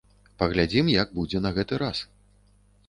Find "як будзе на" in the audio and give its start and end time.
0.93-1.53